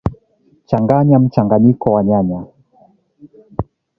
[0.65, 2.39] changanya mchanganyiko wa nyanya